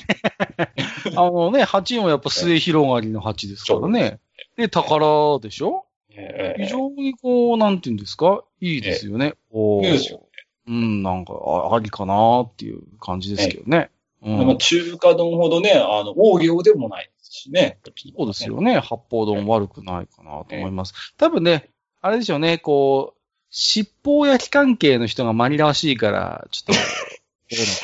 [1.13, 1.15] よ。
[1.27, 4.19] あのね、八もやっぱ末広がりの八ですからね。
[4.61, 5.85] で、宝でしょ？
[6.13, 8.43] ええ非常にこう、なんていうんですか？
[8.59, 9.33] いいですよね。
[9.51, 10.21] こういいですよ
[10.67, 13.89] うん、なんか、あありかなっていう感じですけどね。
[14.21, 17.79] うんまあ中華丼ほどね、あの、大量でもないですしね。
[18.15, 18.77] そうですよね。
[18.79, 20.93] 八方丼悪くないかなと思います。
[21.17, 21.69] 多分ね、
[22.01, 23.19] あれでしょうね、こう、
[23.49, 26.81] 尻尾焼き関係の人が紛らわしいから、ちょっと、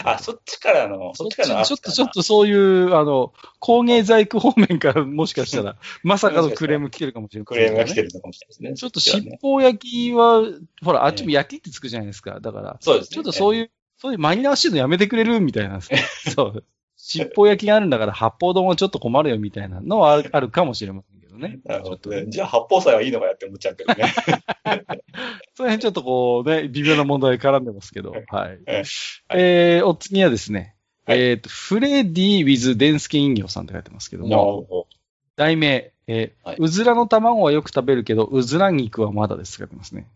[0.03, 8.08] あ、そっちからの、そっちからのちょっと、ちょっとそういう、あの、工芸細工方面からもしかしたら、まさかのクレーム来てるかもしれない、クレームが来てる。
[8.08, 8.73] るのかもしれないですね。
[8.75, 10.43] ちょっと尻尾焼きは、
[10.84, 12.39] ほら、あっちも焼きってつくじゃないですか。
[12.39, 13.15] だから、そうですね。
[13.15, 15.80] ちょっとそういう、そういうマリナーシードやめてくれるみたいな。
[15.82, 16.63] そう。
[16.95, 21.60] 尻尾焼きがあるんだから八方丼はちょっと困るよみたいなのはあるかもしれませんけどね。
[21.65, 22.26] なるほどね。
[22.28, 24.13] じゃあ、八宝菜はいいのかやって思っちゃうけどね。
[25.56, 28.13] その辺ちょっとこうね、微妙な問題絡んでますけど。
[28.28, 28.60] はい。
[28.67, 28.84] え
[29.30, 34.88] えー、お次はですね、はいえっ、と、フレディ with デンスケ飲料さんって書いてますけども、も
[35.36, 40.08] 題名、えーはいうずらの卵はよく食べるけど、うずら肉はまだですって書いてますね。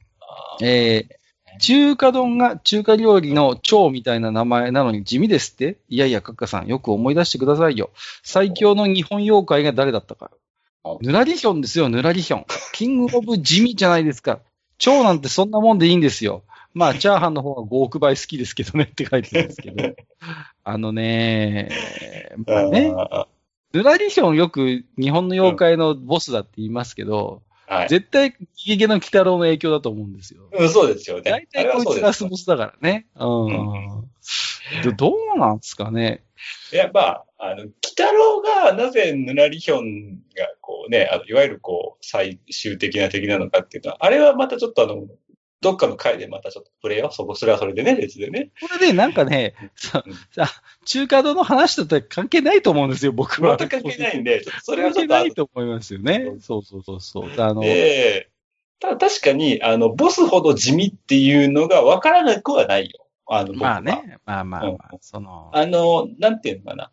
[0.62, 1.21] えー
[1.60, 7.91] 中華丼が中華料理の蝶みたいな名前なのに地味ですっていやいや、カッカさん、よく思い出してくださいよ。
[8.23, 10.36] 最強の日本妖怪が誰だったかあ。
[11.02, 12.46] ぬらりひょんですよ、ぬらりひょん。
[12.74, 14.39] キングオブ地味じゃないですか。
[14.78, 16.44] 蝶なんてそんなもんでいいんですよ。
[16.74, 19.96] まあ、 チャーハンの方が5億倍好きですけどねって書いてるんですけど。
[20.63, 21.70] あのね、
[22.48, 23.28] まあね、あ
[23.74, 27.88] ぬらりひょんよく日本の妖怪のボスだって言いますけど、ーはい。
[27.88, 30.50] 絶対、ゲゲの鬼太郎の影響だと思うんですよ。
[30.52, 31.24] うん、そうですよね。
[31.24, 33.08] 大体こいつラスボスだからね。
[33.15, 34.10] うん。
[34.84, 36.24] どどうなんですかね。
[36.74, 45.08] いや、まあ、あの、北郎がなぜぬらりひょんが、こうね、あのいわゆるこう、最終的な敵なのかっていうのは、あれはまたちょっとあの、
[45.60, 47.15] どっかの回でまたちょっと触れよう。
[47.15, 48.51] そこ、それはそれでね、別でね。
[48.62, 50.47] これでなんかね、さうんさ
[50.86, 53.58] 中華丼の話とって関係ないと思うんですよ、僕は。
[53.58, 56.36] 全く関係ないんで、ちょっとそれは関係ちょっとないと思いますよね。
[56.39, 57.32] そうそうそうそう。
[57.38, 58.30] あの、で、
[58.80, 63.08] ただ確かに、あの、ボスほど地味っていうのが分からなくはないよ。
[63.27, 63.81] あの、まあ。
[63.81, 66.91] ね、まあまあまあ、その、あの、なんていうのかな。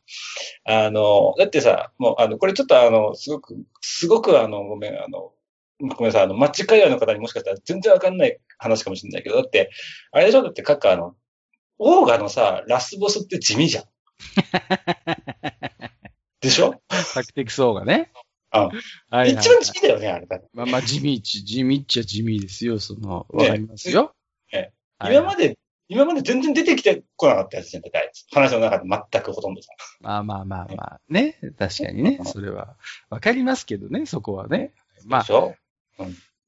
[0.64, 5.32] あの、だってさ、もう、あの、これちょっとあの、すごく、すごくあの、ごめん、あの、
[5.80, 9.70] ごめんなさい、あの、マッチの方にもしかしたら全然わかんない話かもしれないけど、だって、
[10.10, 10.42] あれでしょ？
[10.42, 11.14] だって、かかあの、
[11.78, 13.84] オーガのさ、ラスボスって地味じゃん。
[16.40, 16.80] でしょ？
[16.88, 18.10] タクティクスオーがね。
[18.50, 18.74] あはい
[19.10, 20.40] はい一番地味だよね、あれだ。
[20.52, 24.14] まあまあ、地味っち、地味っちゃ地味ですよ、その、わかりますよ。
[24.52, 25.56] えはい今まで、
[25.88, 29.70] 今まで全然出てきてこなかったやつじゃん、だってあいつ話の中で全くほとんどさ。
[30.00, 31.38] まあまあまあまあ、ね。
[31.58, 32.20] 確かにね。
[32.24, 32.76] それは、
[33.08, 34.74] わかりますけどね、そこはね。
[35.06, 35.54] まあでし、ょ？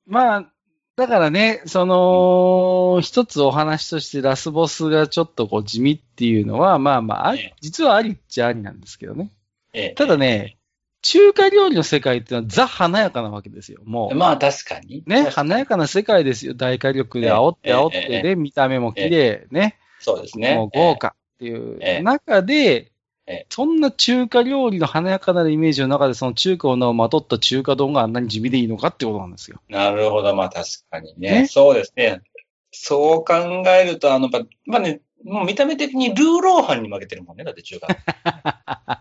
[0.07, 0.53] まあ、
[0.97, 9.33] だからね、その、一つお話としてラスボスがちょっとこう地味っていうのは、まあまあ、あええ実はありっちゃありなんですけどね。
[9.73, 10.59] ええただね、
[11.03, 13.81] 中華料理の世界ってのはザ華やかなわけですよ。
[13.85, 14.15] もう。
[14.15, 15.03] まあ確かに。
[15.07, 16.55] ね、華やかな世界ですよ。
[16.55, 19.79] 大火力で煽ってええ煽ってええで、見た目も綺麗、ね。
[19.99, 20.55] そうですね。
[20.55, 22.93] もう豪華っていうええ中で
[23.31, 29.61] ええ、そんな中華料理の華やかなイメージの中で、その中華の名をまとった中華丼があんなに地味でいいのかってことなんですよ。
[29.69, 31.43] なるほど、まあ確かにね。
[31.43, 32.23] ねそうですね。
[32.73, 37.89] そう考えると、あの、ままあね、もう見た目的にルーローハンに負けてるもんね、だって中華。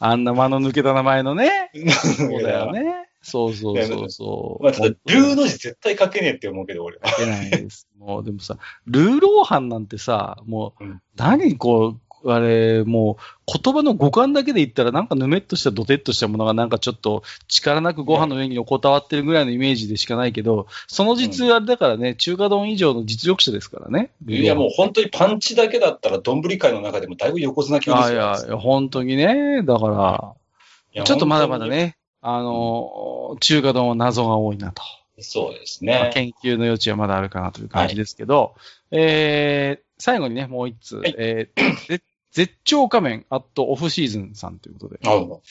[0.00, 1.70] あんな間の抜けた名前のね。
[2.16, 3.08] そうだよね。
[3.22, 4.64] そうそうそうそう。
[4.64, 7.08] まあ、ただ、ルーの字絶対書けねえって思うけど、俺は。
[7.10, 7.88] 書けないです。
[7.98, 12.00] もう、でもさ、ルーローハンなんてさ、もう、うん何こう、
[12.34, 24.10] あれ、もう、言葉の語感だけで言ったら、なんかぬめっとしたドテッとしたものがなんかちょっと力なくご飯の上に横たわってるぐらいのイメージでしかないけど、その実あれだからね、中華丼以上の実力者ですからね。
[24.26, 28.04] いや、もう本当にパンチだけだったら、丼界の中でもだいぶ横綱級ですよ。
[28.06, 29.62] あいやいや、本当にね。
[29.62, 30.34] だか
[30.94, 31.66] ら、ちょっとまだまだ。
[31.66, 34.82] ね、あの、中華丼は謎が多いなと。
[35.20, 36.10] そうですまあね。
[36.12, 38.54] 研究の余地はまだあるかなという感じですけど、
[38.90, 42.02] えー、最後にね、もう一つ、はいえー、ぜ
[42.38, 45.42] 絶頂仮面アットオフシーズンさんということで、なるほど。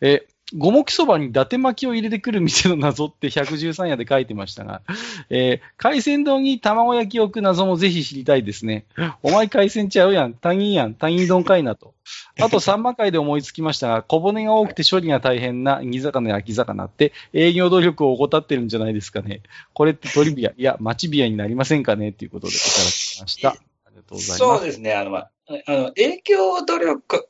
[0.00, 4.82] えー五目そばに伊達巻きを入れてくる店の謎って113夜で書いてましたが、
[5.30, 8.84] えー海鮮丼に卵焼きを置く謎もぜひ知りたいですね。
[9.22, 11.94] お前海鮮ちゃうやん、他人やん、他人丼かいなと。
[12.38, 19.40] あと、 サンマ会で思いつきましたが、小骨が多くて処理が大変な煮魚や焼き魚って営業努力を怠ってるんじゃないですかね。
[19.72, 23.50] これってトリビア、いや、マチビアになりませんかねっていうことでいただきました。
[23.50, 23.56] あ
[23.90, 24.38] りがとうございます。
[24.38, 24.92] そうですね。
[24.92, 27.28] あの、まあ、あの、影響努力、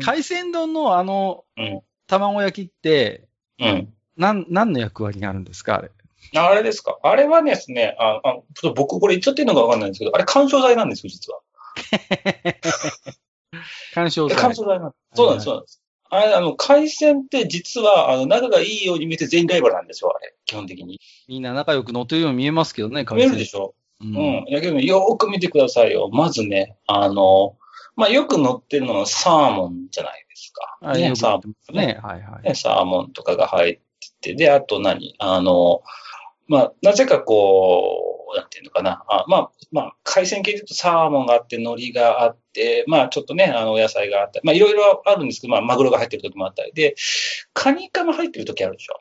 [0.00, 3.94] 海鮮丼のあの、うん卵焼きって、うん。
[4.18, 5.76] なん、何の役割があるんですか？
[5.76, 5.90] あれ。
[6.36, 6.98] あれですか？
[7.02, 11.40] あれはですね、ああちょっと僕これ言っちゃってるのかわかんないんですけど、あれ干渉剤なんですよ、実は。
[13.94, 14.36] 干渉剤。
[14.38, 15.16] 干渉剤なんです。
[15.16, 15.82] そうなんです、そうなんです。
[16.10, 20.34] あれ、あの、海鮮って実は、あの、仲がいいように見えて全員ライバルなんですよ、あれ。
[20.44, 21.00] 基本的に。
[21.26, 24.04] みんな仲良く乗ってるように見えますけどね、見えるでしょう。
[24.04, 24.44] うんん。
[24.50, 26.08] だけどね、よーく見てくださいよ。
[26.12, 27.56] まずね、あの、
[27.96, 30.92] まあ、よく乗ってるのはサーモンじゃないですか。
[30.94, 32.00] ねサーモンってますね。
[32.02, 32.48] はいはい。
[32.48, 33.74] ね、サーモンとかが入っ
[34.20, 35.14] てて、で、あと何？
[35.18, 35.82] あの、
[36.48, 39.04] まあ、なぜかこう、なんていうのかな。
[39.08, 46.96] あまあ、まあ、海鮮系で言うとサーモンがあって、海苔があって、まあ、ちょっとね、あの、お野菜があったり、まあ、いろいろあるんですけど、まあ、マグロが入ってる時もあったりで、
[47.52, 48.94] カニカマ入ってる時あるでしょ？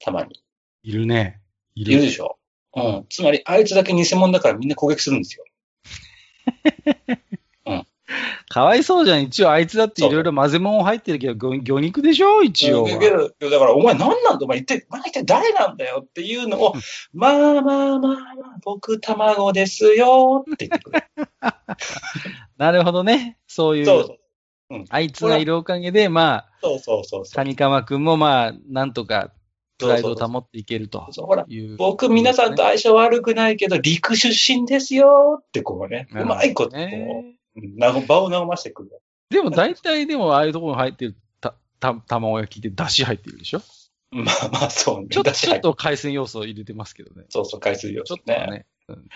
[0.00, 0.42] たまに。
[0.82, 1.40] いるね。
[1.74, 2.36] いいるでしょ？
[2.76, 3.06] うん。
[3.08, 5.44] つまり、あいつだけ偽物だからみんな攻撃するんですよ。
[7.66, 7.86] うん
[8.50, 9.22] かわいそうじゃん。
[9.22, 12.42] 一応あいつだっていろいろ混ぜ物入ってるけど、魚魚肉でしょ？
[12.42, 12.90] 一応は。
[12.90, 14.40] だから、お前何なんだ？
[14.42, 16.74] お前一体、お前一体誰なんだよっていうのを、
[17.12, 18.16] まあまあまあまあ、
[18.62, 21.04] 僕卵ですよって言ってくれ。
[22.58, 23.38] なるほどね。
[23.48, 24.18] そういう、そう
[24.70, 24.84] そう。
[24.90, 27.34] あいつがいるおかげで、まあ、そうそうそうそう。
[27.34, 29.32] 谷川くんもまあ、なんとか、
[29.78, 31.76] プライドを保っていけるとそう。
[31.76, 37.36] 僕皆さんと相性悪くないけど、陸出身ですよってこうね、うまいことね
[38.06, 38.90] 場を和ましてくる。
[39.30, 43.62] でも大体でもああいうところに入ってるた、た、卵焼きって出汁入ってるでしょ？
[44.12, 45.08] まあまあ、そうね。
[45.10, 47.26] ちょっと、ちょっと海鮮要素を入れてますけどね。
[47.30, 48.66] そうそう、海水量ちょっとはね。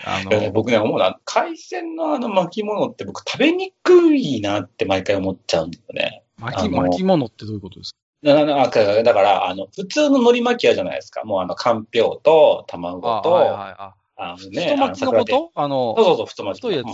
[0.03, 6.23] あいやねの、僕ね、思うな、海鮮のあの巻物って僕食べにくいなって毎回思っちゃうんだよね。
[6.37, 7.97] 巻巻物ってどういうことですか？
[8.23, 11.23] だから、あの、普通の海苔巻きあるじゃないですか。
[11.23, 15.51] もうあの、かんぴょうと卵と、あはいはいああのね、太巻きのこと？
[15.55, 16.67] あのそう、そうそう、太巻き。
[16.67, 16.87] 太いやつ。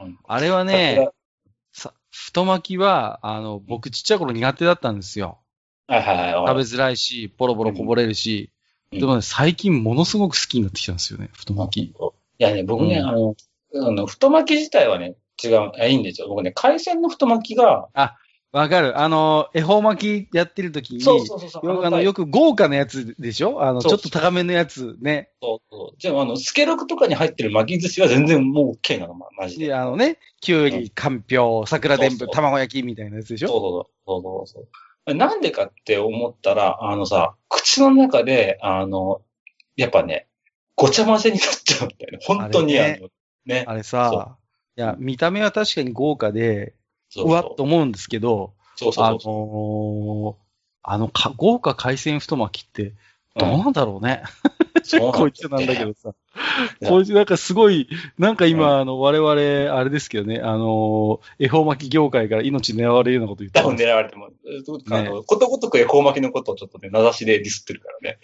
[0.00, 1.08] うんあれはね、
[1.72, 5.38] さ太巻きは、あの、僕ちっちゃい頃苦手だったんですよ。
[5.88, 6.46] はいはいはい。
[6.46, 8.50] 食べづらいし、ポロポロこぼれるし。
[8.52, 8.58] うん
[8.90, 11.90] でもね、最近ものすごく好きになってきたんですよね、太巻き。
[11.90, 11.94] い
[12.38, 13.34] やね、僕ね、うんあの、
[13.74, 15.14] あの、太巻き自体はね、
[15.44, 16.28] 違う、あいいんですよ。
[16.28, 17.88] 僕ね、海鮮の太巻きが、
[18.52, 18.98] わかる。
[18.98, 21.66] あの、恵方巻きやってる時に、そうそうそうそう。
[21.66, 23.62] よあの、よく豪華なやつでしょ？
[23.62, 25.28] あの、ちそうょっと高めのやつね。
[25.42, 25.96] そうそう。
[25.98, 29.66] じゃあ、あの、スケロクとかに入ってる巻き寿司は全然もう OK なの、まマジで。
[29.66, 33.50] で、あのね、きゅううり、かんぴょう、桜でんぶ、そうそう卵焼きみたいなやつでしそうょ？
[34.06, 34.68] そうそうそうそ
[35.12, 35.14] う。
[35.14, 39.20] なんでかって思ったら、あのさ、口の中で、あの、
[39.76, 40.26] やっぱね、
[40.74, 42.18] ごちゃ混ぜになっちゃうんだよね。
[42.22, 43.08] 本当に、ああれの、
[43.46, 43.64] ね。
[43.66, 44.36] あれそさ、
[44.76, 46.77] いや、見た目は確かに豪華で、そ
[47.16, 49.34] ううわっと思うんですけど、あそうそうそう。
[49.34, 50.48] のー
[50.90, 52.94] あのか、豪華海鮮太巻きって、
[53.36, 54.22] どううんなんだろうね。
[54.82, 56.14] そうなん こいつなんだけどさ。
[56.86, 59.32] こいつなんかすごい、なんか今、あの、我々、
[59.76, 63.76] あれですけどね、あのー、恵方巻き業界から命狙われるようなこと言って多分。
[63.76, 64.30] 狙われても、
[64.90, 68.18] あの、ことごとく恵方巻きのことをちょっとね、名指しでディスってるからね。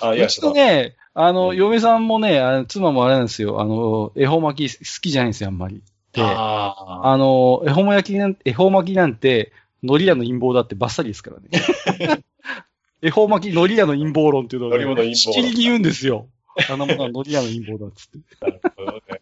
[0.00, 5.82] あ、いうや、ちのね、あの、うん嫁さんもね、あの妻もあれなんですよ、あの、恵方巻き好きじゃないんですよ、あんまり。
[6.16, 9.52] で、ああの、恵方巻きなん恵方巻きなんて、
[9.82, 12.24] 海苔屋の陰謀だってバッサリですからね。
[13.02, 16.28] 恵方巻き海苔屋の陰謀論っていうのを、海苔物陰謀論しきりに言うんですよ。
[16.70, 18.18] あのものは海苔屋の陰謀だっつって。
[18.40, 19.20] あ、なるほどね。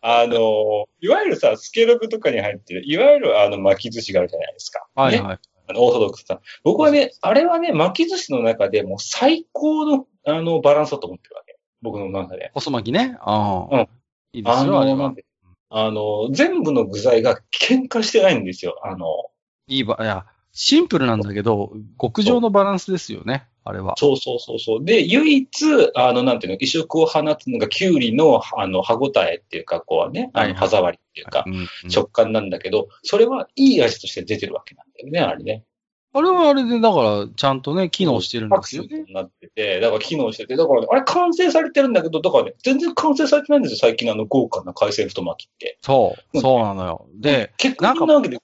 [0.00, 4.86] あの、いわゆるさ、スケログとかに入ってる、いわゆるあの巻き寿司があるじゃないですか。
[4.96, 5.38] ねはいはい。
[5.68, 6.40] あの、オーソドックスな。
[6.62, 11.56] 僕はね、あれはね、巻き寿司の中でもう最高の、あの、バランスだと思ってるわけ。
[11.80, 12.50] 僕の中で。
[12.52, 13.16] 細巻きね。
[13.20, 13.76] ああ。
[13.76, 13.88] うん
[14.32, 15.14] いいですよ、あれは。
[15.70, 18.80] あの、全部の具材が喧嘩してないんですよ。
[18.84, 19.06] あの、
[19.66, 23.94] いいば、いや、シンプルなんだけど、極上のバランスですよね、あれは。
[23.98, 24.84] そうそうそうそう。
[24.84, 25.48] で、唯一、
[25.94, 31.44] あの、なんていうの、異色を放つのが、キュウリの、あの、歯応えっていうか、こうね、あの、歯触りっていうか、
[31.88, 35.64] 食感なんだけど、それはいい味として出てるわけなんだよね、あれね。
[36.14, 39.04] あれはあれで、だから、ちゃんとね、機能してるんアですよね。
[39.06, 45.78] になってて、だから機能してて、だからね、あれ完成されてるんだけど、だからね、全然完成されてないんですよ、最近のあの豪華な海鮮太巻きって。
[45.82, 47.06] そう、うんそうなのよ。
[47.14, 48.38] で、結構なんかなわけで、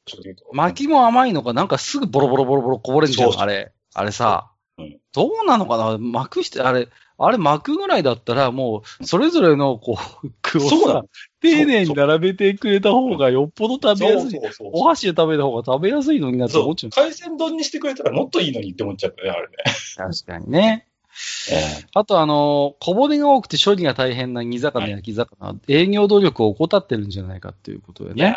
[0.53, 3.73] 巻きも甘いのか、なんかすぐボロボロボロボロこぼれるじゃん、あれ。
[3.95, 4.99] あれさうん。
[5.13, 11.05] どうなのかな巻くして、あれ、あれ巻くぐらいだったら、もう、それぞれの、こう、 具を
[11.41, 14.31] 丁寧に並べてくれた方がよっぽど食べやすい。
[14.33, 16.91] そうそうそうお箸で食べた方が食べやすいのになって思っちゃう。
[16.91, 19.55] 海鮮丼にしてくれたらもっといいのにって思っちゃうよね、あれね。
[19.97, 20.87] 確かにね。
[21.51, 28.37] えあとあの、小骨が多くて処理が大変な煮魚、焼き魚、営業努力を怠ってるんじゃないかっていうことでね。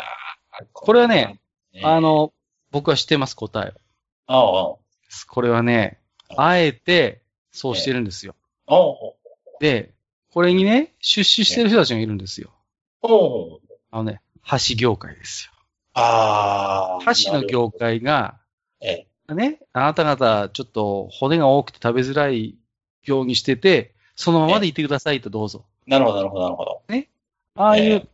[0.62, 1.40] ーこれはね、
[1.72, 2.32] ねあ、の、
[2.70, 3.72] 僕は知ってます、答えを。
[4.26, 4.76] ああ、
[5.28, 5.98] これはね、
[6.36, 8.34] あえて、そうしてるんですよ。
[8.38, 8.47] ああ、
[9.60, 9.92] で、
[10.32, 12.50] これにね、出資してる人たちがいるんですよ。
[13.02, 15.50] ああ、あのね、箸業界です
[15.94, 17.00] ああよ。。
[17.00, 18.38] 箸の業界が、
[18.80, 19.34] ええ。
[19.34, 22.56] ね、あなた方、ちょっと骨が多くて食べづらい
[23.04, 25.64] ようにしてて、そのままでいてくださいとどうぞ。
[25.86, 26.82] なるほど、なるほど、なるほど。
[27.56, 28.06] ああいえ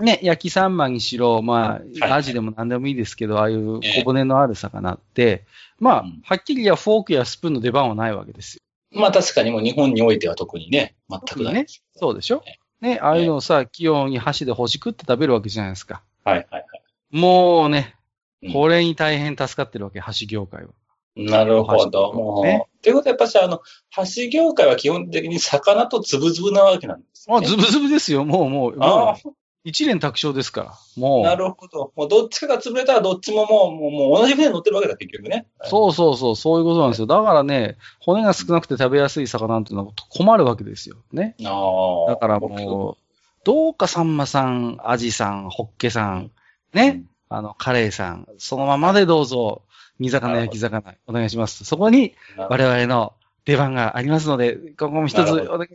[0.00, 5.44] う、ね、焼きサンマにしろ、まいあ、アジでも何でもいいですけど、ああいう小骨のある魚って、
[5.78, 8.60] まあうん、はっきり言えばフォークやスプーンの出番はないわけですよ。
[8.94, 11.82] まあ確かにもう日本においては特にね、全くないです。
[11.94, 12.42] そうでしょ？
[12.80, 16.02] ね、ああいうのをさ、器用に箸で干し食って食べるわけじゃないですか。
[16.24, 16.64] はいはいはい。
[17.10, 17.94] もうね
[18.42, 20.70] うん、これに大変助かってるわけ、箸業界は。
[21.16, 22.10] なるほど。
[22.10, 27.46] 箸もう、ねということはやっぱし、あの、箸業界は基本的に魚とつぶつぶなわけなんですね。
[27.46, 30.74] ズブズブですよ、もうもう、あもう、一連卓勝ですから。
[30.96, 31.90] もあ、なう、るほど。
[31.96, 35.46] もうどっちかが潰れたらどっちももう、もうもう同じ船に乗ってるわけだ、結局ね。
[35.64, 37.06] そうそうそう、そういうことなんですよ。
[37.06, 40.96] だからね、骨が少なくて食べやすい魚っていうのは困るわけですよ。
[41.12, 41.34] ね。
[41.44, 42.10] ああ。
[42.10, 43.04] だからもう、
[43.44, 46.30] どうかさんまさん、アジさん、ホッケさん、
[46.74, 49.62] ね、あの、カレーさん、そのままでどうぞ、
[49.98, 51.64] 煮魚、焼き魚、お願いします。
[51.64, 55.68] そこに、我々の出番がありますので、今後も一つお願い、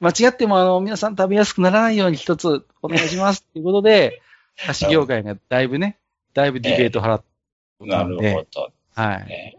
[0.00, 3.44] 間違ってもあの、皆さん食べやすくならないように一つお願いします。
[3.44, 4.20] ということで、
[4.56, 5.98] 箸業界がだいぶね、
[6.34, 8.72] だいぶディベート払って、なるほど。
[8.94, 9.26] はい。
[9.26, 9.54] ね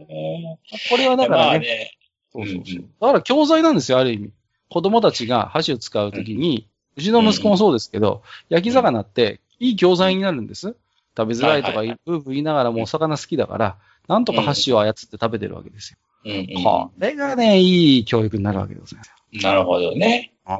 [0.89, 1.91] これはだかまらね、あね、
[2.31, 4.31] そうそうそうだから教材なんですよ、ある意味。
[4.69, 10.75] 子供たちが箸を使うときに、うちの息子もそうですけど、焼き魚っていい教材になるんです。
[11.15, 15.97] 食べづらいとか、ブーブー言いながらもお魚好きだから、なんとか箸を操って食べてるわけですよ。
[16.63, 19.01] これがね、いい教育になるわけですよ。
[19.33, 20.33] なるほどね。
[20.45, 20.57] あ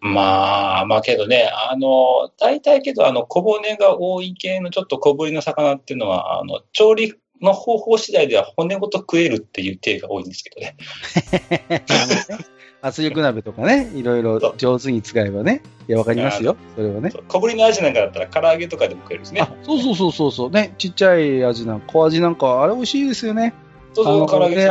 [0.00, 10.76] まあ、まあけどね、あの、大体けど、あの、小骨が多い系のちょっと小ぶりの魚っていうのは、あの、調理の方法次第では骨ごと食えるっていう手が多いんですけどね。
[12.80, 15.62] 圧力鍋とかね、いろいろ上手に使えばね。
[15.88, 16.56] いや、わかりますよ。
[16.76, 17.10] それはね。
[17.26, 20.50] 小ぶりのアジなんかだったら唐揚げとかでも食えるしねあ。、そうそうそうそうそう。
[20.50, 23.52] ね、ちっちゃい味なんか、小味なんか、あれ美味しいですよね。
[23.94, 24.70] そうそう、唐揚げね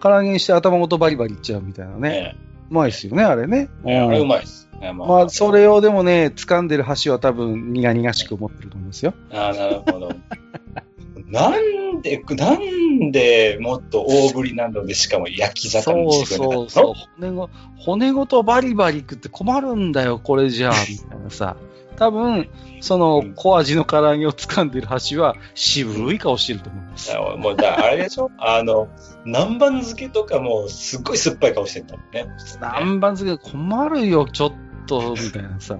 [0.00, 2.00] 唐揚げにして頭ごとバリバリいっちゃうみたいなね。
[2.00, 2.36] ね。
[2.70, 3.68] うまいですよね、あれね。
[3.82, 4.68] ねあれううんまいです。
[4.80, 9.14] ねままあ、それをでもね、掴んでる箸は多分苦々しく思ってると思うんですよ。
[9.32, 10.10] ああ、なるほど。
[11.26, 16.86] なんで、なんでもっと大ぶりなので、しかも焼き魚にそうしてくれなかったの？
[16.86, 17.20] そうそう。
[17.20, 21.56] 骨ご、骨ごとバリバリ食って困るんだよ、これじゃあ、みたいなさ。
[21.98, 22.48] 多分、
[22.80, 27.12] その小味の唐揚げを掴んでる箸は渋い顔してると思います。
[27.16, 28.30] あもうだあれでしょ？
[28.38, 28.88] あの、
[29.24, 32.28] 南蛮漬けとかもすっごい酸っぱい顔してんだもんね。
[32.60, 34.52] 南蛮漬け困るよ、ちょっ
[34.86, 35.78] と、みたいなさ。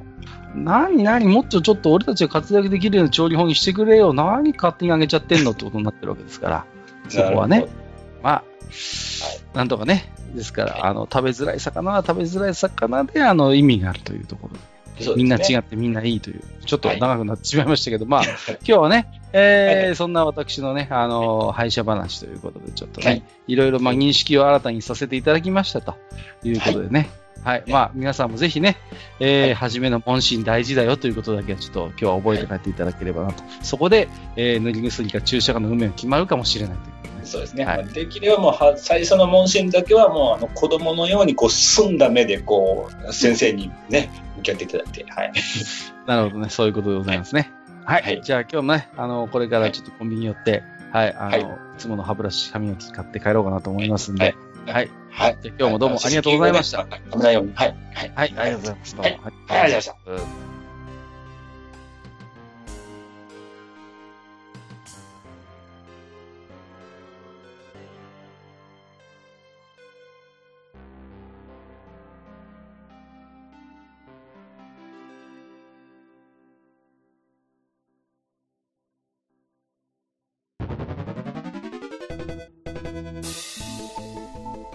[0.54, 4.12] 何何もっとちょっと俺たちが活躍できるような調理法にしてくれよ。
[4.12, 6.66] 何勝手にあげちゃってんのってことになってるわけですから。
[7.08, 7.66] そこはね。
[8.22, 8.44] まあ、
[9.54, 10.12] なんとかね。
[10.34, 14.60] ですから、あの、食べづらい魚は食べづらい魚で、あの、意味があるというところで。
[15.00, 16.42] ねみんな違ってみんないいという。
[16.64, 18.22] ちょっと長くなってしまいましたけど、まあ、
[18.60, 25.94] 今日はね、えーはいそんな私のね、あの、廃車話ということで、ちょっとね、はいい、ろいろ、まあ、認識を新たにさせていただきましたと
[26.44, 27.08] いうことでね。
[27.42, 27.64] はい。
[27.68, 28.76] まあ、皆さんもぜひね、
[29.20, 33.42] えーはい初めの問診大事だよということだけはちょっと今日は覚えて帰っていただければなと。
[33.62, 36.97] そこで、えー塗り薬か注射かの運命が決まるかもしれないという。
[37.24, 37.64] そうですね。
[37.64, 45.32] はいまあできればもうは、最初の問診だけはもう、あの、子供のように、こう、澄んだ目で、こう、先生にね、向き合っていただいて、はい。
[46.06, 46.48] なるほどね。
[46.50, 47.52] そういうことでございますね。
[47.84, 48.02] はい。
[48.02, 51.46] はいじゃあ今日もね、あの、これからちょっとコンビニ寄って、はい、あの、はいい、
[51.78, 54.34] つもの歯ブラシ、歯磨き買って帰ろうかなと思いますんで、
[54.66, 55.38] はいはい。
[55.58, 56.78] 今日もどうもありがとうございました。
[56.78, 56.88] はい。
[57.10, 57.44] 危ないよ。
[57.54, 57.76] はい。
[57.94, 58.12] はい。
[58.14, 58.96] はい、ありがとうございます。
[58.96, 59.10] どうも。
[59.10, 60.47] はいはいありがとうございました